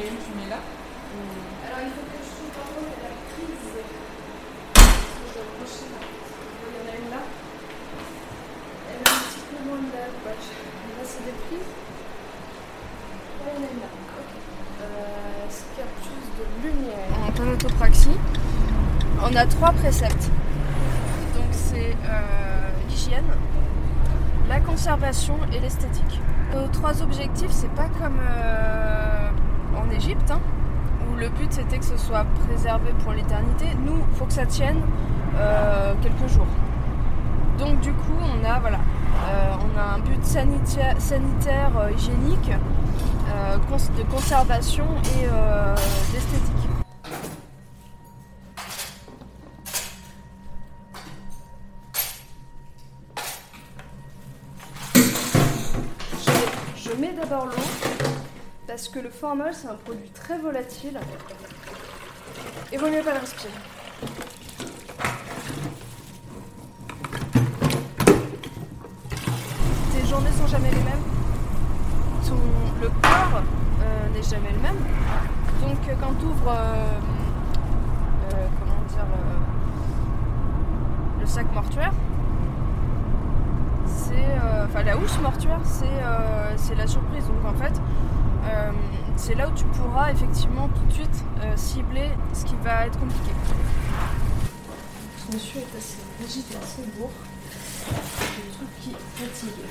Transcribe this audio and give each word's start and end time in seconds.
mets 0.00 0.10
où 0.10 0.16
Tu 0.24 0.32
mets 0.38 0.48
là 0.48 0.60
Alors 1.66 1.80
il 1.84 1.92
faut 1.92 2.06
que 2.08 2.18
je 2.24 2.30
trouve 2.32 2.52
par 2.56 2.68
contre 2.72 2.96
la 3.04 3.12
prise. 3.28 3.68
Je 4.72 5.32
dois 5.34 5.46
brancher 5.52 5.88
là. 5.92 6.00
Il 6.00 6.72
y 6.72 6.80
en 6.80 6.86
a 6.88 6.94
une 6.96 7.10
là. 7.10 7.22
Elle 8.88 9.00
est 9.00 9.08
un 9.08 9.20
petit 9.28 9.42
peu 9.44 9.58
loin 9.68 9.80
de 9.84 9.92
la 9.92 10.08
poche. 10.24 10.50
Là 10.96 11.04
c'est 11.04 11.24
des 11.24 11.36
prises. 11.44 11.72
Là 13.44 13.50
il 13.52 13.60
y 13.60 13.60
en 13.60 13.68
a 13.68 13.70
une 13.72 13.80
là. 13.84 13.90
Ok. 14.20 14.32
Euh, 14.80 15.46
Est-ce 15.46 15.60
qu'il 15.68 15.84
y 15.84 15.86
a 15.86 15.90
plus 16.00 16.24
de 16.38 16.44
lumière 16.64 17.12
En 17.26 17.32
tonotopraxie, 17.32 18.16
on 19.22 19.36
a 19.36 19.44
trois 19.46 19.72
préceptes. 19.72 20.30
Donc 21.34 21.50
c'est 21.52 21.94
euh, 22.08 22.70
l'hygiène, 22.88 23.28
la 24.48 24.60
conservation 24.60 25.38
et 25.52 25.60
l'esthétique. 25.60 26.20
Nos 26.54 26.66
trois 26.68 27.00
objectifs, 27.02 27.50
c'est 27.50 27.72
pas 27.74 27.88
comme 28.00 28.18
euh, 28.20 29.29
en 29.80 29.90
Égypte, 29.90 30.30
hein, 30.30 30.40
où 31.10 31.16
le 31.16 31.28
but 31.28 31.52
c'était 31.52 31.78
que 31.78 31.84
ce 31.84 31.96
soit 31.96 32.24
préservé 32.46 32.90
pour 33.02 33.12
l'éternité. 33.12 33.66
Nous, 33.84 33.96
il 34.10 34.16
faut 34.16 34.26
que 34.26 34.32
ça 34.32 34.46
tienne 34.46 34.80
euh, 35.36 35.94
quelques 36.02 36.32
jours. 36.32 36.46
Donc 37.58 37.80
du 37.80 37.92
coup, 37.92 38.16
on 38.20 38.44
a 38.44 38.58
voilà, 38.58 38.78
euh, 38.78 39.54
on 39.60 39.78
a 39.78 39.96
un 39.96 39.98
but 39.98 40.24
sanitaire, 40.24 41.70
euh, 41.78 41.90
hygiénique, 41.92 42.50
de 43.96 44.02
conservation 44.04 44.84
et 45.04 45.26
d'esthétique. 46.12 46.59
Parce 58.90 59.02
que 59.02 59.08
le 59.08 59.12
formol 59.12 59.50
c'est 59.52 59.68
un 59.68 59.74
produit 59.74 60.10
très 60.10 60.36
volatile 60.38 60.98
et 62.72 62.76
vaut 62.76 62.88
mieux 62.88 63.02
pas 63.02 63.12
le 63.14 63.20
respirer. 63.20 63.52
Tes 69.92 70.06
journées 70.08 70.32
sont 70.32 70.48
jamais 70.48 70.70
les 70.70 70.82
mêmes. 70.82 71.04
Ton, 72.26 72.34
le 72.80 72.88
corps 72.88 73.42
euh, 73.80 74.08
n'est 74.12 74.24
jamais 74.24 74.50
le 74.50 74.58
même. 74.58 74.78
Donc 75.60 75.88
euh, 75.88 75.94
quand 76.00 76.14
tu 76.18 76.26
ouvres 76.26 76.56
comment 78.58 78.82
dire 78.88 79.04
euh, 79.04 79.36
le 81.20 81.26
sac 81.26 81.46
mortuaire, 81.54 81.92
c'est 83.86 84.14
euh, 84.16 84.64
enfin 84.64 84.82
la 84.82 84.96
housse 84.96 85.20
mortuaire, 85.20 85.60
c'est 85.62 85.84
euh, 85.84 86.54
c'est 86.56 86.74
la 86.74 86.88
surprise. 86.88 87.24
Donc 87.28 87.44
en 87.44 87.54
fait, 87.54 87.80
euh, 88.44 88.72
c'est 89.16 89.34
là 89.34 89.48
où 89.48 89.52
tu 89.52 89.64
pourras 89.64 90.10
effectivement 90.12 90.68
tout 90.68 90.86
de 90.86 90.92
suite 90.92 91.24
euh, 91.42 91.56
cibler 91.56 92.10
ce 92.32 92.44
qui 92.44 92.54
va 92.62 92.86
être 92.86 92.98
compliqué. 92.98 93.30
Monsieur 95.32 95.60
est 95.60 95.78
assez 95.78 95.98
rigide 96.20 96.44
et 96.52 96.56
assez 96.56 96.82
lourd. 96.98 97.10
C'est 97.48 98.42
des 98.42 98.50
trucs 98.50 98.80
qui 98.80 98.96
fatiguent. 99.14 99.64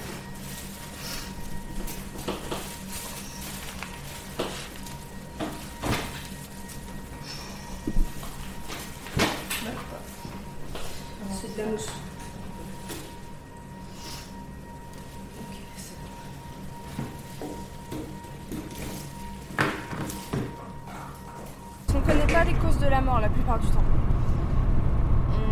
Les 22.50 22.56
causes 22.56 22.80
de 22.80 22.88
la 22.88 23.02
mort 23.02 23.20
la 23.20 23.30
plupart 23.30 23.60
du 23.60 23.68
temps. 23.68 23.84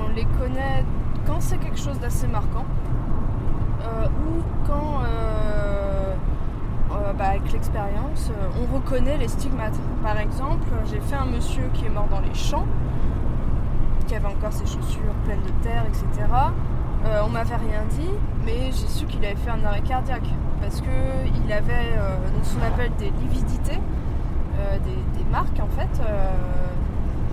On 0.03 0.15
les 0.15 0.25
connaît 0.39 0.83
quand 1.27 1.39
c'est 1.39 1.57
quelque 1.57 1.77
chose 1.77 1.99
d'assez 1.99 2.27
marquant 2.27 2.65
euh, 3.83 4.05
ou 4.07 4.41
quand, 4.65 5.01
euh, 5.03 6.15
euh, 6.91 7.13
bah, 7.13 7.25
avec 7.29 7.51
l'expérience, 7.51 8.31
on 8.59 8.75
reconnaît 8.75 9.17
les 9.17 9.27
stigmates. 9.27 9.79
Par 10.01 10.17
exemple, 10.17 10.67
j'ai 10.85 10.99
fait 10.99 11.15
un 11.15 11.25
monsieur 11.25 11.69
qui 11.73 11.85
est 11.85 11.89
mort 11.89 12.07
dans 12.09 12.19
les 12.19 12.33
champs, 12.33 12.65
qui 14.07 14.15
avait 14.15 14.27
encore 14.27 14.53
ses 14.53 14.65
chaussures 14.65 15.13
pleines 15.25 15.43
de 15.43 15.63
terre, 15.63 15.83
etc. 15.87 16.27
On 17.23 17.29
m'avait 17.29 17.55
rien 17.55 17.83
dit, 17.91 18.09
mais 18.45 18.71
j'ai 18.71 18.87
su 18.87 19.05
qu'il 19.05 19.23
avait 19.23 19.35
fait 19.35 19.51
un 19.51 19.63
arrêt 19.63 19.81
cardiaque 19.81 20.27
parce 20.59 20.81
que 20.81 20.87
il 21.45 21.53
avait 21.53 21.95
ce 22.43 22.55
qu'on 22.55 22.65
appelle 22.65 22.91
des 22.97 23.11
lividités, 23.21 23.79
des 24.83 25.23
marques 25.31 25.59
en 25.61 25.67
fait. 25.67 26.01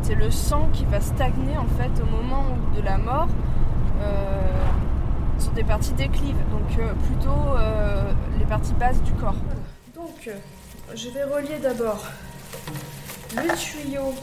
C'est 0.04 0.14
le 0.14 0.30
sang 0.30 0.68
qui 0.74 0.84
va 0.84 1.00
stagner 1.00 1.56
en 1.56 1.66
fait 1.78 2.02
au 2.02 2.04
moment 2.04 2.44
de 2.76 2.82
la 2.82 2.98
mort 2.98 3.28
euh, 4.02 4.52
sur 5.38 5.52
des 5.52 5.64
parties 5.64 5.94
déclives, 5.94 6.36
donc 6.50 6.78
euh, 6.78 6.92
plutôt 7.06 7.56
euh, 7.56 8.12
les 8.38 8.44
parties 8.44 8.74
basses 8.74 9.02
du 9.02 9.12
corps. 9.12 9.36
Donc, 9.94 10.28
je 10.94 11.08
vais 11.08 11.24
relier 11.24 11.58
d'abord 11.58 12.04
le 13.34 13.56
tuyau. 13.56 14.14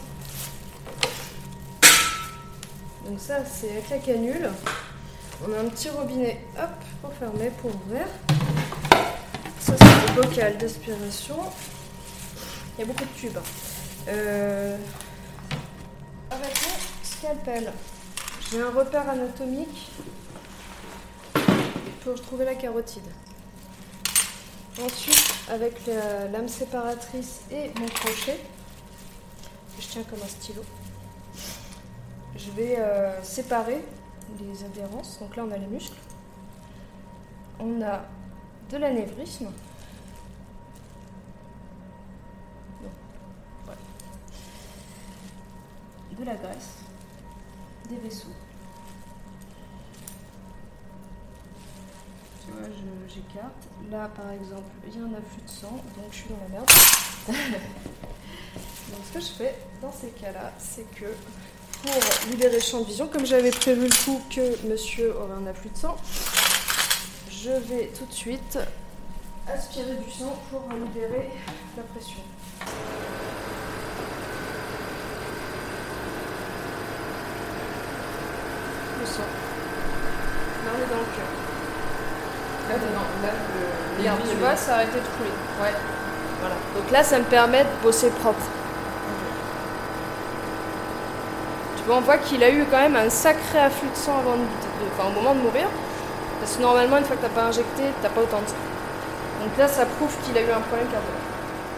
Donc 3.08 3.20
ça, 3.20 3.44
c'est 3.44 3.72
avec 3.72 3.90
la 3.90 3.98
canule. 3.98 4.50
On 5.44 5.52
a 5.52 5.62
un 5.62 5.70
petit 5.70 5.90
robinet, 5.90 6.46
hop, 6.60 6.70
pour 7.02 7.14
fermer, 7.14 7.52
pour 7.60 7.72
ouvrir. 7.74 8.06
Ça, 9.60 9.74
c'est 9.76 10.16
le 10.16 10.22
bocal 10.22 10.58
d'aspiration. 10.60 11.38
Il 12.78 12.82
y 12.82 12.84
a 12.84 12.86
beaucoup 12.86 13.04
de 13.04 13.20
tubes. 13.20 13.40
Mon 14.08 15.11
scalpel, 17.22 17.72
j'ai 18.50 18.60
un 18.60 18.72
repère 18.72 19.08
anatomique 19.08 19.92
pour 22.04 22.20
trouver 22.20 22.46
la 22.46 22.56
carotide. 22.56 23.06
Ensuite, 24.82 25.36
avec 25.48 25.86
la 25.86 26.28
lame 26.30 26.48
séparatrice 26.48 27.42
et 27.52 27.70
mon 27.80 27.86
crochet, 27.86 28.40
je 29.80 29.88
tiens 29.88 30.02
comme 30.04 30.20
un 30.24 30.28
stylo, 30.28 30.64
je 32.36 32.50
vais 32.52 32.80
euh, 32.80 33.22
séparer 33.22 33.86
les 34.40 34.64
adhérences. 34.64 35.20
Donc 35.20 35.36
là, 35.36 35.44
on 35.48 35.52
a 35.52 35.58
les 35.58 35.68
muscles. 35.68 36.00
On 37.60 37.84
a 37.84 38.02
de 38.72 38.78
l'anévrisme. 38.78 39.52
De 46.18 46.26
la 46.26 46.36
graisse. 46.36 46.81
Vaisseaux. 47.98 48.28
J'écarte. 53.08 53.52
Là, 53.90 54.10
par 54.16 54.32
exemple, 54.32 54.70
il 54.88 54.96
y 54.96 55.02
a 55.02 55.06
un 55.06 55.14
afflux 55.14 55.42
de 55.46 55.50
sang, 55.50 55.82
donc 55.96 56.06
je 56.12 56.18
suis 56.18 56.30
dans 56.30 56.38
la 56.44 56.50
merde. 56.50 56.70
donc, 57.28 59.00
ce 59.08 59.14
que 59.14 59.20
je 59.20 59.32
fais 59.32 59.56
dans 59.82 59.92
ces 59.92 60.10
cas-là, 60.10 60.54
c'est 60.58 60.90
que 60.92 61.06
pour 61.84 62.30
libérer 62.30 62.56
le 62.56 62.62
champ 62.62 62.80
de 62.82 62.86
vision, 62.86 63.08
comme 63.08 63.26
j'avais 63.26 63.52
prévu 63.52 63.88
le 63.88 64.06
coup 64.06 64.22
que 64.30 64.68
monsieur 64.68 65.16
aurait 65.18 65.34
un 65.34 65.48
afflux 65.48 65.72
de 65.72 65.78
sang, 65.78 65.98
je 67.30 67.52
vais 67.52 67.92
tout 67.98 68.06
de 68.06 68.14
suite 68.14 68.60
aspirer 69.48 69.96
du 69.96 70.12
sang 70.12 70.38
pour 70.50 70.62
libérer 70.74 71.30
la 71.76 71.84
pression. 71.84 72.20
Le 79.02 79.06
sang. 79.08 79.24
Là, 80.66 80.72
on 80.76 80.78
est 80.78 80.92
dans 80.94 81.02
le 81.02 81.12
cœur. 81.18 81.32
Là, 82.70 82.76
t'es 82.76 82.94
dans- 82.94 83.28
là, 83.28 83.34
le- 83.34 84.00
Regarde, 84.00 84.20
tu 84.30 84.36
vois, 84.38 84.56
ça 84.56 84.72
a 84.74 84.76
arrêté 84.76 85.00
de 85.00 85.10
couler. 85.18 85.34
Ouais. 85.62 85.74
Voilà. 86.40 86.56
Donc 86.76 86.92
là, 86.92 87.04
ça 87.04 87.18
me 87.20 87.24
permet 87.26 87.64
de 87.64 87.70
bosser 87.84 88.10
propre. 88.12 88.46
Tu 91.78 91.84
vois, 91.88 91.98
on 91.98 92.02
voit 92.02 92.18
qu'il 92.18 92.44
a 92.44 92.50
eu 92.52 92.64
quand 92.70 92.78
même 92.78 92.96
un 92.96 93.10
sacré 93.10 93.60
afflux 93.60 93.90
de 93.90 93.96
sang 93.96 94.20
avant 94.20 94.36
de, 94.38 94.42
de- 94.44 94.90
enfin, 94.96 95.10
au 95.10 95.14
moment 95.20 95.34
de 95.36 95.40
mourir. 95.42 95.68
Parce 96.40 96.56
que 96.58 96.62
normalement, 96.62 96.98
une 96.98 97.04
fois 97.06 97.16
que 97.16 97.22
t'as 97.22 97.30
pas 97.30 97.46
injecté, 97.48 97.84
t'as 98.02 98.10
pas 98.10 98.22
autant 98.22 98.42
de 98.42 98.48
sang. 98.48 98.56
Donc 99.44 99.58
là, 99.58 99.68
ça 99.68 99.86
prouve 99.86 100.14
qu'il 100.24 100.38
a 100.38 100.42
eu 100.42 100.52
un 100.52 100.62
problème 100.62 100.88
cardiaque. 100.88 101.26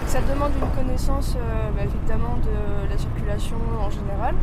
Ça 0.07 0.19
demande 0.21 0.51
une 0.61 0.69
connaissance, 0.75 1.35
euh, 1.37 1.69
bah, 1.75 1.83
évidemment, 1.83 2.35
de 2.43 2.89
la 2.91 2.97
circulation 2.97 3.55
en 3.79 3.89
général, 3.89 4.35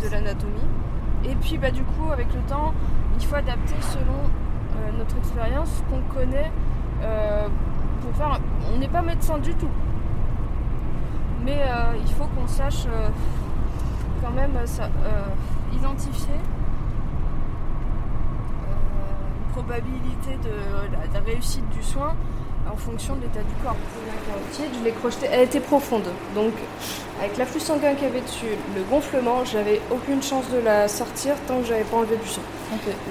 De 0.00 0.08
l'anatomie. 0.10 0.68
Et 1.24 1.34
puis, 1.36 1.58
bah, 1.58 1.70
du 1.70 1.82
coup, 1.82 2.10
avec 2.12 2.32
le 2.34 2.40
temps, 2.42 2.72
il 3.18 3.24
faut 3.24 3.36
adapter 3.36 3.74
selon 3.80 4.12
euh, 4.76 4.98
notre 4.98 5.16
expérience, 5.16 5.68
ce 5.70 5.82
qu'on 5.84 6.02
connaît. 6.14 6.50
euh, 7.02 7.48
pour 8.00 8.14
faire, 8.16 8.40
on 8.74 8.78
n'est 8.78 8.88
pas 8.88 9.02
médecin 9.02 9.38
du 9.38 9.54
tout, 9.54 9.70
mais 11.44 11.58
euh, 11.62 11.96
il 12.00 12.12
faut 12.12 12.24
qu'on 12.24 12.48
sache 12.48 12.86
quand 14.20 14.32
même 14.32 14.56
ça, 14.64 14.88
identifier 15.72 16.34
probabilité 19.52 20.32
de 20.42 20.54
la, 20.92 21.20
de 21.20 21.26
réussite 21.26 21.68
du 21.70 21.82
soin 21.82 22.16
en 22.72 22.76
fonction 22.76 23.16
de 23.16 23.22
l'état 23.22 23.42
du 23.42 23.54
corps. 23.62 23.76
La 24.06 24.14
carotide, 24.32 24.72
je 24.78 24.84
l'ai 24.84 24.92
crochetée, 24.92 25.28
elle 25.30 25.42
était 25.42 25.60
profonde. 25.60 26.08
Donc, 26.34 26.54
avec 27.20 27.36
l'afflux 27.36 27.60
sanguin 27.60 27.94
qu'il 27.94 28.04
y 28.04 28.10
avait 28.10 28.22
dessus, 28.22 28.56
le 28.74 28.82
gonflement, 28.84 29.44
j'avais 29.44 29.80
aucune 29.90 30.22
chance 30.22 30.48
de 30.50 30.58
la 30.58 30.88
sortir 30.88 31.34
tant 31.46 31.58
que 31.58 31.66
j'avais 31.66 31.84
pas 31.84 31.98
enlevé 31.98 32.16
du 32.16 32.28
sang. 32.28 32.42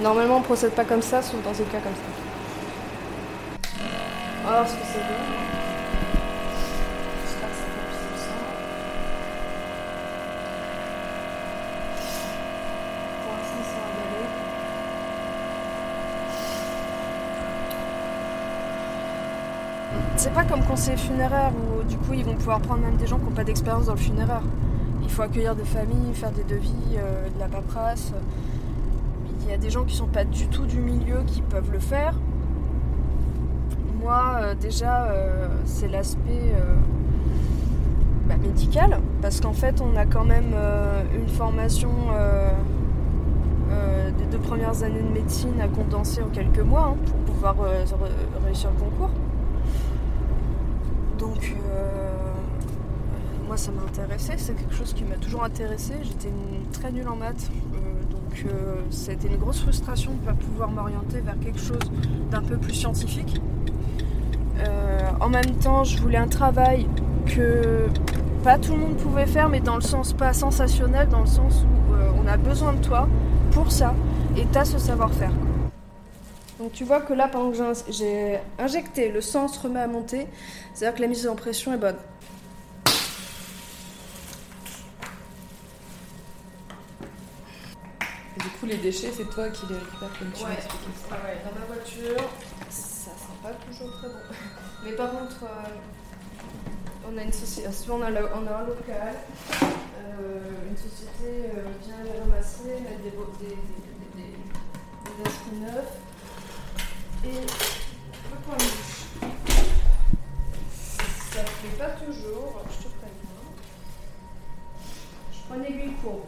Normalement, 0.02 0.38
on 0.38 0.42
procède 0.42 0.72
pas 0.72 0.86
comme 0.86 1.04
ça, 1.04 1.22
sauf 1.22 1.42
dans 1.44 1.52
des 1.52 1.64
cas 1.66 1.80
comme 1.80 1.94
ça. 1.94 2.02
Voir 4.44 4.68
ce 4.68 4.74
que 4.74 4.86
ça 4.86 5.00
donne. 5.00 5.28
J'espère 7.24 7.50
que 7.50 7.56
ça 7.56 7.64
fait 7.64 7.86
plus 7.86 8.02
de 8.14 8.18
sang. 8.18 8.42
Pour 13.24 13.34
l'instant, 13.38 13.64
ça 13.70 13.78
va 13.78 14.02
aller. 14.08 14.30
C'est 20.24 20.36
pas 20.36 20.44
comme 20.44 20.64
conseiller 20.64 20.98
funéraire 20.98 21.52
où 21.52 21.84
du 21.84 21.98
coup 21.98 22.14
ils 22.14 22.24
vont 22.24 22.36
pouvoir 22.36 22.60
prendre 22.60 22.82
même 22.82 22.96
des 22.96 23.08
gens 23.08 23.18
qui 23.18 23.26
n'ont 23.26 23.32
pas 23.32 23.44
d'expérience 23.44 23.88
dans 23.88 23.94
le 23.94 23.98
funéraire. 23.98 24.44
Il 25.02 25.10
faut 25.10 25.24
accueillir 25.24 25.56
des 25.56 25.64
familles, 25.64 26.14
faire 26.14 26.30
des 26.30 26.44
devis, 26.44 26.76
euh, 26.96 27.28
de 27.28 27.40
la 27.40 27.48
paperasse. 27.48 28.14
Il 29.42 29.50
y 29.50 29.52
a 29.52 29.58
des 29.58 29.72
gens 29.72 29.84
qui 29.84 29.96
sont 29.96 30.06
pas 30.06 30.24
du 30.24 30.46
tout 30.46 30.68
du 30.68 30.78
milieu 30.78 31.24
qui 31.26 31.42
peuvent 31.42 31.72
le 31.72 31.80
faire. 31.80 32.14
Moi 34.00 34.36
euh, 34.42 34.54
déjà 34.54 35.06
euh, 35.06 35.48
c'est 35.66 35.88
l'aspect 35.88 36.54
bah, 38.28 38.36
médical 38.40 39.00
parce 39.24 39.42
qu'en 39.42 39.54
fait 39.54 39.82
on 39.82 39.98
a 39.98 40.06
quand 40.06 40.26
même 40.26 40.54
une 41.16 41.30
formation 41.30 41.90
des 44.20 44.26
deux 44.26 44.38
premières 44.38 44.84
années 44.84 45.02
de 45.02 45.12
médecine 45.12 45.60
à 45.60 45.68
condenser 45.68 46.22
en 46.22 46.28
quelques 46.28 46.60
mois 46.60 46.94
hein, 46.94 46.98
pour 47.08 47.34
pouvoir 47.34 47.56
réussir 48.46 48.70
le 48.70 48.80
concours. 48.86 49.10
Donc, 51.42 51.56
euh, 51.72 52.10
moi, 53.48 53.58
ça 53.58 53.72
m'a 53.72 53.82
intéressé. 53.84 54.34
C'est 54.38 54.54
quelque 54.54 54.74
chose 54.74 54.94
qui 54.94 55.04
m'a 55.04 55.16
toujours 55.16 55.44
intéressé. 55.44 55.94
J'étais 56.04 56.32
très 56.72 56.92
nulle 56.92 57.08
en 57.08 57.16
maths. 57.16 57.50
euh, 57.74 57.78
donc, 58.12 58.46
euh, 58.46 58.76
c'était 58.90 59.28
une 59.28 59.38
grosse 59.38 59.62
frustration 59.62 60.12
de 60.14 60.20
ne 60.22 60.26
pas 60.26 60.34
pouvoir 60.34 60.70
m'orienter 60.72 61.20
vers 61.22 61.38
quelque 61.40 61.60
chose 61.60 61.92
d'un 62.30 62.42
peu 62.42 62.58
plus 62.58 62.74
scientifique. 62.74 63.42
Euh, 64.60 65.00
en 65.20 65.30
même 65.30 65.56
temps, 65.62 65.84
je 65.84 65.98
voulais 66.00 66.18
un 66.18 66.28
travail 66.28 66.88
que 67.26 67.88
pas 68.44 68.58
tout 68.58 68.74
le 68.74 68.80
monde 68.80 68.98
pouvait 68.98 69.26
faire, 69.26 69.50
mais 69.50 69.60
dans 69.60 69.76
le 69.76 69.82
sens 69.82 70.14
pas 70.14 70.34
sensationnel, 70.34 71.08
dans 71.10 71.22
le 71.22 71.26
sens 71.28 71.64
où 71.64 71.94
euh, 71.94 72.12
on 72.24 72.28
a 72.28 72.38
besoin 72.38 72.74
de 72.74 72.80
toi 72.80 73.08
pour 73.52 73.72
ça 73.72 73.94
et 74.38 74.46
tu 74.52 74.58
as 74.58 74.66
ce 74.66 74.78
savoir-faire. 74.78 75.32
Donc 76.62 76.74
tu 76.74 76.84
vois 76.84 77.02
que 77.02 77.14
là, 77.14 77.28
pendant 77.28 77.50
que 77.52 77.58
j'ai 77.90 78.40
injecté, 78.60 79.10
le 79.10 79.20
sang 79.20 79.48
se 79.48 79.60
remet 79.60 79.80
à 79.80 79.88
monter, 79.88 80.28
c'est-à-dire 80.76 80.96
que 80.96 81.02
la 81.02 81.08
mise 81.08 81.28
en 81.28 81.36
pression 81.36 81.74
est 81.74 81.78
bonne. 81.78 81.96
Et 88.38 88.42
du 88.42 88.50
coup, 88.50 88.66
les 88.66 88.78
déchets, 88.78 89.12
c'est 89.16 89.30
toi 89.30 89.50
qui 89.50 89.66
les 89.68 89.76
récupères 89.76 90.10
comme 90.20 90.32
tu 90.34 90.44
Ouais. 90.44 90.50
m'as 90.50 90.56
expliqué. 90.56 90.86
travaille 91.10 91.38
dans 91.44 91.60
ma 91.60 91.66
voiture, 91.66 92.30
ça 92.70 93.12
sent 93.12 93.38
pas 93.44 93.52
toujours 93.68 93.92
très 93.98 94.08
bon. 94.08 94.16
Mais 94.86 94.92
par 94.94 95.12
contre, 95.12 95.44
euh, 95.44 97.12
on 97.12 97.18
a 97.18 97.24
une 97.24 97.34
société, 97.34 97.68
on 97.90 98.02
a, 98.02 98.10
le- 98.10 98.30
on 98.34 98.48
a 98.48 98.56
un 98.62 98.66
local, 98.68 99.16
euh, 99.64 100.40
une 100.70 100.78
société 100.78 101.50
euh, 101.56 101.64
vient 101.86 101.98
les 102.06 102.20
ramasser, 102.20 102.80
mettre 102.84 103.04
des, 103.04 103.12
des, 103.12 103.50
des, 103.50 103.56
des, 104.16 104.32
des 104.32 105.30
esprits 105.30 105.58
neufs 105.60 105.94
et 107.24 107.28
le 107.28 108.38
point 108.46 108.58
de 108.58 108.64
bouche. 108.64 109.06
Ça 111.34 111.42
ne 111.42 111.48
fait 111.48 111.78
pas 111.78 111.90
toujours, 111.92 112.62
je 112.70 112.78
te 112.78 112.90
préviens. 112.90 113.48
Je 115.32 115.38
prends 115.48 115.56
une 115.56 115.66
aiguille 115.66 115.96
courbe. 116.04 116.24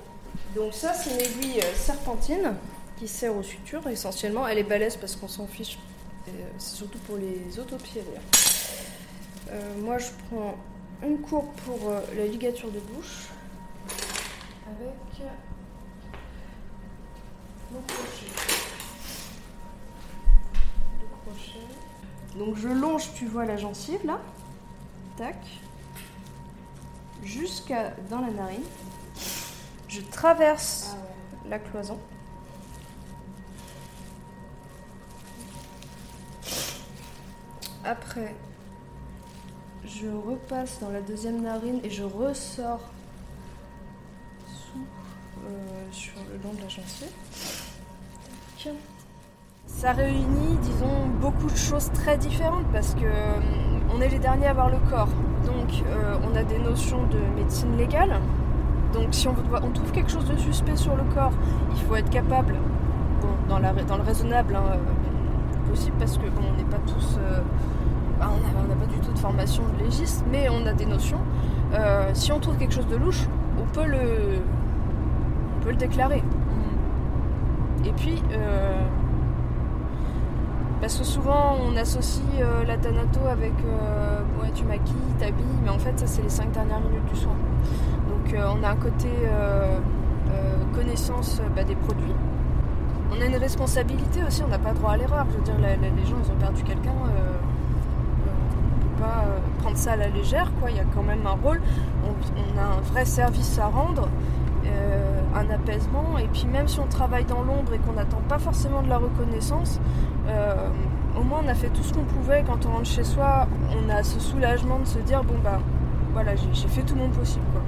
Donc 0.55 0.73
ça, 0.73 0.93
c'est 0.93 1.11
une 1.11 1.21
aiguille 1.21 1.61
serpentine 1.75 2.55
qui 2.97 3.07
sert 3.07 3.35
aux 3.35 3.43
sutures 3.43 3.87
essentiellement. 3.87 4.47
Elle 4.47 4.59
est 4.59 4.63
balèze 4.63 4.97
parce 4.97 5.15
qu'on 5.15 5.27
s'en 5.27 5.47
fiche. 5.47 5.77
C'est 6.57 6.75
surtout 6.77 6.99
pour 6.99 7.17
les 7.17 7.59
autopieds 7.59 8.03
moi 9.79 9.97
je 9.97 10.07
prends 10.29 10.55
une 11.03 11.19
courbe 11.19 11.53
pour 11.65 11.91
la 12.15 12.25
ligature 12.25 12.71
de 12.71 12.79
bouche 12.79 13.27
avec 14.67 15.29
Donc 22.37 22.57
je 22.57 22.67
longe, 22.67 23.13
tu 23.13 23.25
vois 23.25 23.45
la 23.45 23.57
gencive 23.57 24.05
là. 24.05 24.19
Tac. 25.17 25.37
Jusqu'à 27.23 27.91
dans 28.09 28.19
la 28.19 28.31
narine. 28.31 28.63
Je 29.87 30.01
traverse 30.01 30.95
la 31.47 31.59
cloison. 31.59 31.99
Après, 37.85 38.33
je 39.85 40.07
repasse 40.07 40.79
dans 40.79 40.89
la 40.89 41.01
deuxième 41.01 41.41
narine 41.41 41.79
et 41.83 41.89
je 41.89 42.03
ressors 42.03 42.89
sous, 44.47 44.85
euh, 45.45 45.91
sur 45.91 46.15
le 46.31 46.41
long 46.41 46.53
de 46.53 46.61
la 46.61 46.69
gencive. 46.69 47.11
Tac. 48.63 48.73
Ça 49.73 49.91
réunit, 49.91 50.57
disons, 50.61 51.07
beaucoup 51.19 51.47
de 51.47 51.57
choses 51.57 51.91
très 51.91 52.17
différentes 52.17 52.65
parce 52.71 52.93
que 52.93 53.03
euh, 53.03 53.39
on 53.93 53.99
est 53.99 54.07
les 54.07 54.19
derniers 54.19 54.47
à 54.47 54.51
avoir 54.51 54.69
le 54.69 54.77
corps. 54.89 55.09
Donc, 55.45 55.83
euh, 55.85 56.15
on 56.23 56.35
a 56.37 56.43
des 56.43 56.59
notions 56.59 57.03
de 57.07 57.17
médecine 57.35 57.75
légale. 57.75 58.21
Donc, 58.93 59.07
si 59.11 59.27
on, 59.27 59.35
on 59.61 59.71
trouve 59.71 59.91
quelque 59.91 60.11
chose 60.11 60.25
de 60.29 60.37
suspect 60.37 60.77
sur 60.77 60.95
le 60.95 61.03
corps, 61.13 61.33
il 61.75 61.81
faut 61.81 61.95
être 61.95 62.09
capable, 62.09 62.55
bon, 63.21 63.27
dans, 63.49 63.59
le 63.59 64.03
raisonnable 64.03 64.55
hein, 64.55 64.63
euh, 64.73 65.69
possible, 65.69 65.97
parce 65.99 66.17
que 66.17 66.27
on 66.27 66.57
n'est 66.57 66.69
pas 66.69 66.79
tous. 66.87 67.17
on 68.21 68.67
n'a 68.67 68.75
pas 68.75 68.85
du 68.85 68.99
tout 68.99 69.11
de 69.11 69.19
formation 69.19 69.63
de 69.77 69.83
légiste, 69.83 70.23
mais 70.31 70.47
on 70.49 70.65
a 70.65 70.73
des 70.73 70.85
notions. 70.85 71.19
Si 72.13 72.31
on 72.31 72.39
trouve 72.39 72.57
quelque 72.57 72.73
chose 72.73 72.87
de 72.87 72.95
louche, 72.95 73.27
on 73.59 73.65
peut 73.73 73.87
le, 73.87 73.99
on 75.57 75.63
peut 75.63 75.71
le 75.71 75.77
déclarer. 75.77 76.23
Et 77.85 77.91
puis, 77.91 78.21
parce 80.83 80.97
que 80.97 81.05
souvent 81.05 81.55
on 81.65 81.77
associe 81.77 82.25
euh, 82.41 82.65
la 82.65 82.75
Thanato 82.75 83.21
avec 83.31 83.53
euh, 83.65 84.19
ouais, 84.41 84.51
tu 84.53 84.65
maquilles, 84.65 85.15
t'habilles, 85.17 85.45
mais 85.63 85.69
en 85.69 85.79
fait, 85.79 85.97
ça 85.97 86.05
c'est 86.05 86.21
les 86.21 86.27
cinq 86.27 86.51
dernières 86.51 86.81
minutes 86.81 87.05
du 87.05 87.15
soin. 87.15 87.37
Donc, 88.09 88.33
euh, 88.33 88.53
on 88.53 88.61
a 88.65 88.71
un 88.71 88.75
côté 88.75 89.07
euh, 89.23 89.79
connaissance 90.73 91.41
bah, 91.55 91.63
des 91.63 91.75
produits. 91.75 92.13
On 93.13 93.21
a 93.21 93.25
une 93.27 93.37
responsabilité 93.37 94.25
aussi, 94.27 94.43
on 94.43 94.49
n'a 94.49 94.59
pas 94.59 94.73
droit 94.73 94.91
à 94.91 94.97
l'erreur. 94.97 95.25
Je 95.31 95.37
veux 95.37 95.43
dire, 95.43 95.55
les 95.57 96.05
gens, 96.05 96.17
ils 96.21 96.29
ont 96.29 96.35
perdu 96.35 96.63
quelqu'un. 96.63 96.91
on 96.91 98.81
peut 98.81 99.01
pas 99.01 99.23
prendre 99.59 99.77
ça 99.77 99.93
à 99.93 99.95
la 99.95 100.09
légère, 100.09 100.51
quoi. 100.59 100.69
Il 100.69 100.75
y 100.75 100.81
a 100.81 100.85
quand 100.93 101.03
même 101.03 101.25
un 101.25 101.37
rôle. 101.41 101.61
On, 102.05 102.59
a 102.59 102.63
un 102.65 102.81
vrai 102.81 103.05
service 103.05 103.57
à 103.57 103.67
rendre, 103.67 104.09
un 105.35 105.49
apaisement. 105.49 106.17
Et 106.19 106.27
puis 106.27 106.45
même 106.45 106.67
si 106.67 106.79
on 106.79 106.87
travaille 106.87 107.25
dans 107.25 107.41
l'ombre 107.41 107.73
et 107.73 107.79
qu'on 107.79 107.93
n'attend 107.93 108.21
pas 108.27 108.39
forcément 108.39 108.81
de 108.81 108.89
la 108.89 108.97
reconnaissance, 108.97 109.79
euh, 110.27 110.69
au 111.19 111.23
moins 111.23 111.41
on 111.45 111.47
a 111.47 111.53
fait 111.53 111.69
tout 111.69 111.83
ce 111.83 111.93
qu'on 111.93 112.03
pouvait. 112.03 112.43
Quand 112.45 112.65
on 112.65 112.71
rentre 112.71 112.85
chez 112.85 113.03
soi, 113.03 113.47
on 113.71 113.89
a 113.89 114.03
ce 114.03 114.19
soulagement 114.19 114.79
de 114.79 114.85
se 114.85 114.99
dire 114.99 115.23
bon 115.23 115.35
bah 115.43 115.59
voilà, 116.13 116.35
j'ai 116.35 116.67
fait 116.67 116.83
tout 116.83 116.95
mon 116.95 117.09
possible, 117.09 117.45
quoi. 117.51 117.61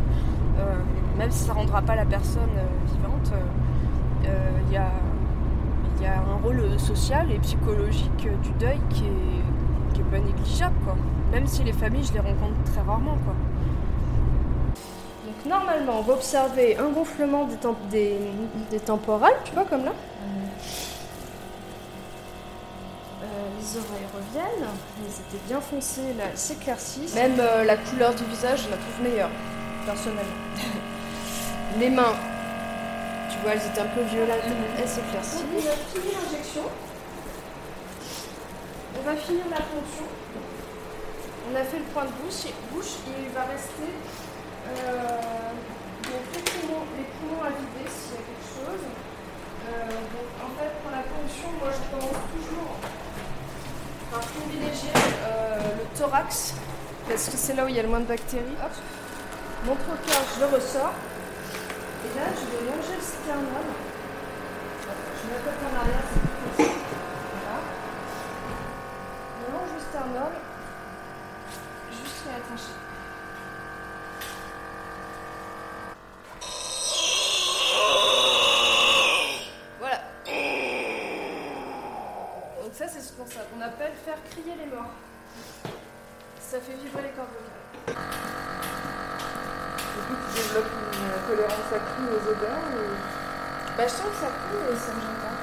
Euh, 0.60 0.76
même 1.18 1.32
si 1.32 1.46
ça 1.46 1.54
rendra 1.54 1.82
pas 1.82 1.96
la 1.96 2.06
personne 2.06 2.44
euh, 2.58 2.94
vivante, 2.94 3.32
euh, 3.34 4.28
euh, 4.28 4.60
il 4.68 4.74
y 4.74 4.78
a 4.78 4.92
un 6.18 6.44
rôle 6.44 6.62
social 6.78 7.32
et 7.32 7.40
psychologique 7.40 8.28
euh, 8.28 8.36
du 8.44 8.52
deuil 8.60 8.80
qui 8.90 9.06
qui 9.94 10.02
est 10.02 10.04
pas 10.04 10.20
négligeable 10.20 10.76
quoi. 10.84 10.96
Même 11.32 11.48
si 11.48 11.64
les 11.64 11.72
familles 11.72 12.04
je 12.04 12.14
les 12.14 12.20
rencontre 12.20 12.62
très 12.66 12.82
rarement 12.82 13.18
quoi. 13.24 13.34
Normalement 15.46 16.00
on 16.00 16.02
va 16.02 16.14
observer 16.14 16.78
un 16.78 16.90
gonflement 16.90 17.46
des, 17.46 17.56
temp- 17.58 17.88
des, 17.90 18.18
des 18.72 18.80
temporales, 18.80 19.36
tu 19.44 19.52
vois 19.54 19.66
comme 19.66 19.86
là. 19.86 19.92
Euh, 23.24 23.26
les 23.60 23.78
oreilles 23.78 24.08
reviennent, 24.14 24.68
elles 25.00 25.12
étaient 25.38 25.44
bien 25.48 25.62
foncées, 25.62 26.14
là 26.18 26.26
elles 26.32 26.38
s'éclaircissent. 26.38 27.14
Même 27.16 27.38
euh, 27.40 27.64
la 27.64 27.78
couleur 27.78 28.14
du 28.16 28.24
visage 28.26 28.64
je 28.66 28.70
la 28.72 28.78
trouve 28.78 29.02
meilleure, 29.04 29.30
personnellement. 29.86 30.22
les 31.80 31.90
mains, 31.90 32.16
tu 33.32 33.38
vois 33.44 33.52
elles 33.54 33.66
étaient 33.72 33.82
un 33.82 33.94
peu 33.94 34.02
violettes, 34.02 34.44
elles 34.80 34.88
s'éclaircissent. 34.88 35.44
On 35.54 35.60
a 35.60 36.00
fini 36.02 36.14
l'injection. 36.14 36.62
On 38.98 39.04
va 39.06 39.16
finir 39.16 39.44
la 39.52 39.58
ponction. 39.58 40.06
On 41.52 41.56
a 41.56 41.64
fait 41.64 41.78
le 41.78 41.84
point 41.94 42.06
de 42.06 42.10
bouche, 42.10 42.52
bouche 42.74 42.96
et 43.08 43.24
il 43.28 43.30
va 43.34 43.42
rester 43.42 43.92
donc 46.04 46.24
les, 46.34 46.42
poumons, 46.42 46.86
les 46.98 47.08
poumons 47.16 47.44
à 47.44 47.50
vider 47.50 47.90
s'il 47.90 48.14
y 48.14 48.18
a 48.18 48.24
quelque 48.26 48.50
chose. 48.50 48.84
Euh, 49.66 49.90
donc 49.90 50.30
en 50.42 50.52
fait 50.58 50.72
pour 50.82 50.92
la 50.92 51.04
ponction, 51.04 51.50
moi 51.60 51.70
je 51.72 51.84
commence 51.90 52.24
toujours 52.34 52.76
par 54.12 54.22
privilégier 54.22 54.94
euh, 55.26 55.60
thorax, 55.98 56.54
parce 57.08 57.26
que 57.30 57.38
c'est 57.38 57.54
là 57.56 57.66
où 57.66 57.68
il 57.68 57.76
y 57.76 57.80
a 57.80 57.84
le 57.84 57.90
moins 57.90 58.02
de 58.02 58.06
bactéries. 58.06 58.58
Mon 59.66 59.76
trocar, 59.76 60.22
je 60.36 60.40
le 60.42 60.46
ressors. 60.46 60.94
Et 62.06 62.20
là, 62.20 62.26
je 62.30 62.46
vais 62.46 62.70
longer 62.70 62.96
le 62.98 63.02
sternum. 63.02 63.66
Je 64.86 65.26
me 65.26 65.38
tête 65.42 65.62
en 65.66 65.76
arrière, 65.76 66.06
c'est 66.14 66.20
plus 66.22 66.66
facile. 66.66 66.82
Voilà. 67.34 67.58
Je 69.42 69.46
longe 69.52 69.74
le 69.74 69.82
sternum 69.82 70.34
jusqu'à 71.90 72.30
la 72.38 72.85
Ça 86.56 86.62
fait 86.62 86.78
vibrer 86.82 87.02
les 87.02 87.10
cordes 87.10 87.28
vocales. 87.36 88.00
Du 89.92 90.00
coup, 90.08 90.16
tu 90.24 90.40
développes 90.40 90.72
une 90.94 91.28
tolérance 91.28 91.70
accrue 91.76 92.08
aux 92.08 92.24
odeurs 92.32 92.64
ou... 92.72 92.96
Bah, 93.76 93.84
je 93.84 93.90
sens 93.92 94.08
que 94.08 94.16
ça 94.16 94.28
coule 94.28 94.64
et 94.72 94.78
ça 94.78 94.94
me 94.94 95.02
gêne 95.02 95.20
pas. 95.20 95.36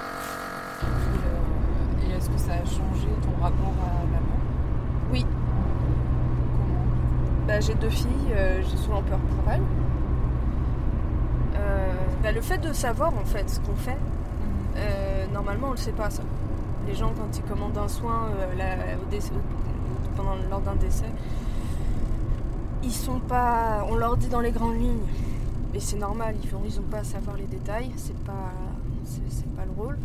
Et, 0.87 2.09
euh, 2.09 2.09
et 2.09 2.17
est-ce 2.17 2.31
que 2.31 2.39
ça 2.39 2.53
a 2.53 2.65
changé 2.65 3.09
ton 3.21 3.43
rapport 3.43 3.75
à 3.85 4.05
la 4.11 4.21
mort 4.21 4.41
Oui. 5.13 5.27
Comment? 6.57 6.81
Bah, 7.47 7.61
j'ai 7.61 7.75
deux 7.75 7.91
filles, 7.91 8.33
euh, 8.35 8.63
j'ai 8.63 8.79
souvent 8.79 9.03
peur 9.03 9.19
pour 9.19 9.53
elles. 9.53 9.61
Euh, 11.57 11.93
bah, 12.23 12.33
le 12.33 12.41
fait 12.41 12.57
de 12.57 12.73
savoir 12.73 13.13
en 13.19 13.27
fait 13.27 13.51
ce 13.51 13.61
qu'on 13.61 13.77
fait, 13.77 13.99
euh, 14.77 15.27
normalement 15.31 15.69
on 15.69 15.73
le 15.73 15.77
sait 15.77 15.93
pas 15.93 16.09
ça. 16.09 16.23
Les 16.87 16.95
gens 16.95 17.13
quand 17.17 17.37
ils 17.37 17.43
commandent 17.45 17.79
un 17.79 17.89
soin 17.89 18.29
euh, 18.41 18.97
pendant, 20.17 20.35
lors 20.51 20.61
d'un 20.61 20.75
décès, 20.75 21.11
ils 22.83 22.93
sont 22.93 23.21
pas. 23.21 23.87
On 23.89 23.95
leur 23.95 24.17
dit 24.17 24.29
dans 24.29 24.41
les 24.41 24.51
grandes 24.51 24.81
lignes. 24.81 25.07
Et 25.75 25.81
c'est 25.81 25.97
normal, 25.97 26.35
ils 26.43 26.51
vont, 26.51 26.61
ils 26.67 26.79
ont 26.81 26.85
pas 26.91 26.99
à 26.99 27.05
savoir 27.05 27.37
les 27.37 27.47
détails, 27.47 27.91
c'est 27.97 28.19
pas, 28.25 28.53
pas 29.57 29.65
le 29.65 29.71
rôle. 29.73 29.99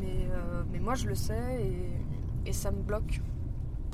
Mais, 0.00 0.28
euh, 0.30 0.62
mais 0.72 0.78
moi 0.78 0.94
je 0.94 1.08
le 1.08 1.16
sais 1.16 1.60
et, 2.46 2.52
ça 2.52 2.70
me 2.70 2.82
bloque 2.82 3.20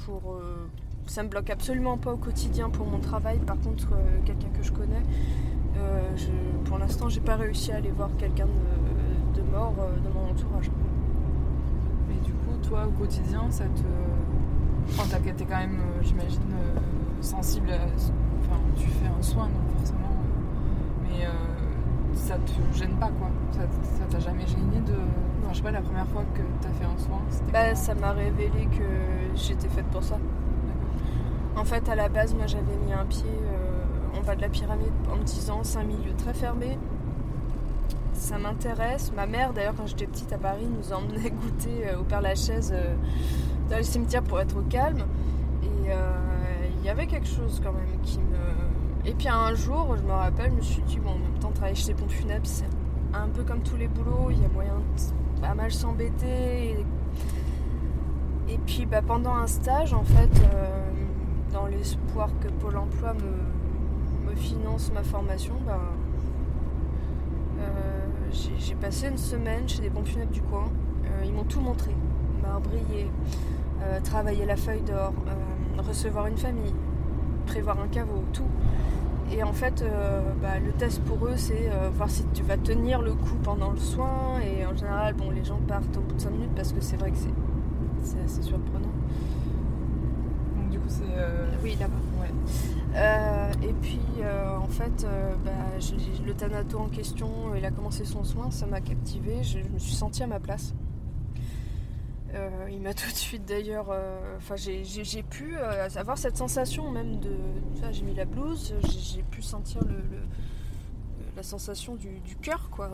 pour. 0.04 0.32
euh, 0.32 0.68
ça 1.06 1.22
me 1.22 1.28
bloque 1.28 1.48
absolument 1.48 1.96
pas 1.96 2.12
au 2.12 2.16
quotidien 2.16 2.68
pour 2.68 2.84
mon 2.84 2.98
travail. 2.98 3.38
Par 3.38 3.58
contre, 3.60 3.88
quelqu'un 4.26 4.48
que 4.48 4.62
je 4.62 4.72
connais, 4.72 5.02
pour 6.66 6.76
l'instant, 6.76 7.08
j'ai 7.08 7.20
pas 7.20 7.36
réussi 7.36 7.72
à 7.72 7.76
aller 7.76 7.90
voir 7.90 8.10
quelqu'un 8.18 8.46
de, 9.34 9.42
mort 9.42 9.72
dans 10.04 10.10
mon 10.10 10.30
entourage. 10.30 10.70
Mais 12.08 12.16
du 12.24 12.32
coup, 12.32 12.56
toi, 12.68 12.86
au 12.86 12.90
quotidien, 12.90 13.42
ça 13.50 13.64
te... 13.64 13.82
Enfin, 14.90 15.18
t'es 15.22 15.44
quand 15.44 15.58
même, 15.58 15.78
euh, 15.80 16.02
j'imagine, 16.02 16.40
euh, 16.52 16.80
sensible 17.20 17.70
à... 17.70 17.76
Enfin, 18.40 18.58
tu 18.76 18.88
fais 18.88 19.06
un 19.06 19.22
soin, 19.22 19.44
donc 19.44 19.78
forcément... 19.78 20.08
euh, 20.08 21.02
Mais 21.02 21.26
euh, 21.26 21.30
ça 22.14 22.36
te 22.36 22.78
gêne 22.78 22.94
pas, 22.96 23.10
quoi. 23.18 23.28
Ça 23.52 24.04
t'a 24.10 24.18
jamais 24.18 24.46
gêné 24.46 24.80
de... 24.86 24.94
Enfin, 25.42 25.52
je 25.52 25.56
sais 25.58 25.62
pas, 25.62 25.70
la 25.70 25.82
première 25.82 26.06
fois 26.08 26.24
que 26.34 26.40
t'as 26.60 26.70
fait 26.70 26.84
un 26.84 26.98
soin, 26.98 27.20
c'était 27.30 27.52
Bah, 27.52 27.74
ça 27.74 27.94
m'a 27.94 28.12
révélé 28.12 28.66
que 28.66 29.36
j'étais 29.36 29.68
faite 29.68 29.86
pour 29.86 30.02
ça. 30.02 30.18
En 31.56 31.64
fait, 31.64 31.88
à 31.88 31.94
la 31.94 32.08
base, 32.08 32.34
moi, 32.34 32.46
j'avais 32.46 32.76
mis 32.86 32.92
un 32.92 33.04
pied 33.04 33.24
euh, 33.28 34.18
en 34.18 34.22
bas 34.22 34.36
de 34.36 34.40
la 34.40 34.48
pyramide 34.48 34.92
en 35.12 35.16
me 35.16 35.24
disant 35.24 35.60
c'est 35.62 35.78
un 35.78 35.84
milieu 35.84 36.12
très 36.16 36.32
fermé. 36.34 36.78
Ça 38.18 38.36
m'intéresse. 38.36 39.12
Ma 39.14 39.26
mère, 39.26 39.52
d'ailleurs, 39.52 39.74
quand 39.76 39.86
j'étais 39.86 40.06
petite 40.06 40.32
à 40.32 40.38
Paris, 40.38 40.66
nous 40.66 40.92
emmenait 40.92 41.30
goûter 41.42 41.86
euh, 41.86 42.00
au 42.00 42.02
Père 42.02 42.20
Lachaise 42.20 42.72
euh, 42.74 42.96
dans 43.70 43.76
le 43.76 43.84
cimetière 43.84 44.24
pour 44.24 44.40
être 44.40 44.56
au 44.58 44.62
calme. 44.62 45.04
Et 45.62 45.92
euh, 45.92 46.10
il 46.76 46.84
y 46.84 46.88
avait 46.88 47.06
quelque 47.06 47.28
chose 47.28 47.60
quand 47.62 47.72
même 47.72 48.00
qui 48.02 48.18
me. 48.18 49.08
Et 49.08 49.14
puis 49.14 49.28
un 49.28 49.54
jour, 49.54 49.96
je 49.96 50.02
me 50.02 50.10
rappelle, 50.10 50.50
je 50.50 50.56
me 50.56 50.60
suis 50.60 50.82
dit 50.82 50.98
bon, 50.98 51.10
en 51.10 51.18
même 51.18 51.38
temps, 51.40 51.52
travailler 51.52 51.76
chez 51.76 51.88
les 51.88 51.94
pompes 51.94 52.10
funèbres, 52.10 52.44
c'est 52.44 52.68
un 53.14 53.28
peu 53.28 53.44
comme 53.44 53.60
tous 53.60 53.76
les 53.76 53.86
boulots. 53.86 54.30
Il 54.30 54.42
y 54.42 54.44
a 54.44 54.48
moyen 54.48 54.74
de 54.74 55.40
pas 55.40 55.54
mal 55.54 55.70
s'embêter. 55.70 56.84
Et 58.48 58.58
puis 58.66 58.84
bah, 58.84 59.00
pendant 59.00 59.36
un 59.36 59.46
stage, 59.46 59.94
en 59.94 60.02
fait, 60.02 60.42
dans 61.52 61.66
l'espoir 61.66 62.30
que 62.40 62.48
Pôle 62.48 62.78
emploi 62.78 63.14
me, 63.14 64.34
finance 64.34 64.92
ma 64.92 65.02
formation, 65.02 65.54
bah, 65.64 65.80
j'ai 68.32 68.74
passé 68.74 69.08
une 69.08 69.18
semaine 69.18 69.68
chez 69.68 69.80
des 69.80 69.90
pompes 69.90 70.06
funèbres 70.06 70.32
du 70.32 70.42
coin. 70.42 70.64
Euh, 71.04 71.24
ils 71.24 71.32
m'ont 71.32 71.44
tout 71.44 71.60
montré. 71.60 71.94
Marbrier, 72.42 73.10
euh, 73.82 74.00
travailler 74.00 74.44
la 74.44 74.56
feuille 74.56 74.82
d'or, 74.82 75.12
euh, 75.26 75.82
recevoir 75.82 76.26
une 76.26 76.36
famille, 76.36 76.74
prévoir 77.46 77.80
un 77.80 77.88
caveau, 77.88 78.24
tout. 78.32 78.48
Et 79.30 79.42
en 79.42 79.52
fait, 79.52 79.84
bah, 80.40 80.58
le 80.58 80.72
test 80.72 81.02
pour 81.02 81.26
eux, 81.26 81.36
c'est 81.36 81.70
voir 81.94 82.08
si 82.08 82.24
tu 82.32 82.42
vas 82.42 82.56
tenir 82.56 83.02
le 83.02 83.12
coup 83.12 83.36
pendant 83.42 83.72
le 83.72 83.76
soin. 83.76 84.40
Et 84.40 84.64
en 84.64 84.74
général, 84.74 85.12
bon, 85.12 85.30
les 85.30 85.44
gens 85.44 85.58
partent 85.68 85.94
au 85.98 86.00
bout 86.00 86.14
de 86.14 86.20
5 86.20 86.30
minutes 86.30 86.54
parce 86.56 86.72
que 86.72 86.80
c'est 86.80 86.96
vrai 86.96 87.10
que 87.10 87.18
c'est 88.02 88.24
assez 88.24 88.40
surprenant. 88.40 88.88
C'est... 90.88 91.02
euh, 91.16 91.46
Oui, 91.62 91.76
là-bas. 91.78 91.94
Ouais. 92.20 92.30
Euh, 92.96 93.52
et 93.62 93.72
puis, 93.74 94.00
euh, 94.20 94.56
en 94.56 94.66
fait, 94.68 95.06
bah, 95.44 95.50
le 96.26 96.34
Thanato 96.34 96.78
en 96.78 96.88
question, 96.88 97.54
il 97.56 97.64
a 97.64 97.70
commencé 97.70 98.04
son 98.04 98.24
soin, 98.24 98.50
ça 98.50 98.66
m'a 98.66 98.80
captivé, 98.80 99.42
je, 99.42 99.58
je 99.60 99.68
me 99.68 99.78
suis 99.78 99.94
sentie 99.94 100.22
à 100.22 100.26
ma 100.26 100.40
place. 100.40 100.74
Il 102.70 102.80
m'a 102.82 102.92
tout 102.94 103.10
de 103.10 103.16
suite 103.16 103.44
d'ailleurs. 103.46 103.90
Enfin, 104.36 104.56
j'ai- 104.56 104.82
pu 105.22 105.56
avoir 105.96 106.18
cette 106.18 106.36
sensation 106.36 106.90
même 106.90 107.18
de. 107.20 107.30
J'ai 107.90 108.02
mis 108.02 108.14
la 108.14 108.24
blouse, 108.24 108.74
j'ai 108.82 109.22
pu 109.22 109.42
sentir 109.42 109.82
le, 109.84 109.94
le- 109.96 110.26
la 111.36 111.42
sensation 111.42 111.94
du, 111.94 112.18
du 112.20 112.36
cœur, 112.36 112.68
quoi, 112.70 112.88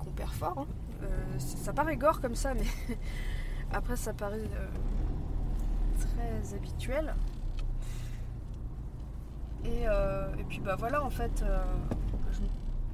qu'on 0.00 0.10
perd 0.10 0.30
fort. 0.32 0.58
hein. 1.02 1.08
Ça 1.38 1.72
paraît 1.72 1.96
gore 1.96 2.20
comme 2.20 2.34
ça, 2.34 2.54
mais 2.54 2.64
après, 3.72 3.96
ça 3.96 4.12
paraît 4.12 4.48
très 5.98 6.54
habituel. 6.56 7.14
Et, 9.64 9.88
euh, 9.88 10.34
et 10.38 10.44
puis 10.44 10.60
bah 10.60 10.76
voilà 10.76 11.02
en 11.02 11.10
fait 11.10 11.42
euh, 11.42 11.64
je... 12.32 12.40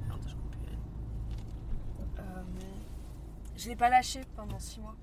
Merde. 0.07 0.21
Euh, 2.19 2.43
je 3.57 3.69
l'ai 3.69 3.75
pas 3.75 3.89
lâché 3.89 4.21
pendant 4.35 4.59
six 4.59 4.79
mois. 4.79 4.95